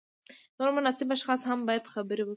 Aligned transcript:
نور 0.57 0.69
مناسب 0.77 1.07
اشخاص 1.15 1.41
هم 1.49 1.59
باید 1.67 1.83
خبر 1.93 2.17
کړي. 2.25 2.29